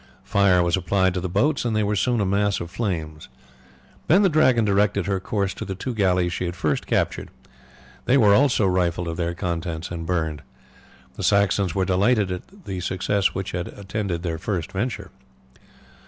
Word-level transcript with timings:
Fire 0.23 0.63
was 0.63 0.75
applied 0.75 1.13
to 1.13 1.19
the 1.21 1.29
boats, 1.29 1.63
and 1.63 1.75
they 1.75 1.83
were 1.83 1.95
soon 1.95 2.21
a 2.21 2.25
mass 2.25 2.59
of 2.59 2.71
flames. 2.71 3.29
Then 4.07 4.23
the 4.23 4.29
Dragon 4.29 4.65
directed 4.65 5.05
her 5.05 5.19
course 5.19 5.53
to 5.53 5.63
the 5.63 5.75
two 5.75 5.93
galleys 5.93 6.33
she 6.33 6.45
had 6.45 6.55
first 6.55 6.87
captured. 6.87 7.29
These 8.07 8.17
were 8.17 8.33
also 8.33 8.65
rifled 8.65 9.07
of 9.07 9.17
their 9.17 9.35
contents 9.35 9.91
and 9.91 10.07
burned. 10.07 10.41
The 11.17 11.23
Saxons 11.23 11.75
were 11.75 11.85
delighted 11.85 12.31
at 12.31 12.65
the 12.65 12.79
success 12.79 13.35
which 13.35 13.51
had 13.51 13.67
attended 13.67 14.23
their 14.23 14.39
first 14.39 14.69
adventure. 14.69 15.11